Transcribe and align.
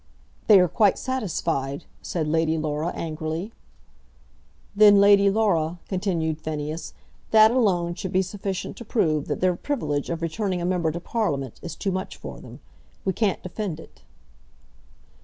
"They 0.47 0.59
are 0.59 0.67
quite 0.67 0.97
satisfied," 0.97 1.85
said 2.01 2.27
Lady 2.27 2.57
Laura, 2.57 2.87
angrily. 2.95 3.53
"Then, 4.75 4.99
Lady 4.99 5.29
Laura," 5.29 5.77
continued 5.87 6.41
Phineas, 6.41 6.95
"that 7.29 7.51
alone 7.51 7.93
should 7.93 8.11
be 8.11 8.23
sufficient 8.23 8.75
to 8.77 8.83
prove 8.83 9.27
that 9.27 9.41
their 9.41 9.55
privilege 9.55 10.09
of 10.09 10.23
returning 10.23 10.59
a 10.59 10.65
member 10.65 10.91
to 10.91 10.99
Parliament 10.99 11.59
is 11.61 11.75
too 11.75 11.91
much 11.91 12.17
for 12.17 12.39
them. 12.39 12.61
We 13.05 13.13
can't 13.13 13.43
defend 13.43 13.79
it." 13.79 14.01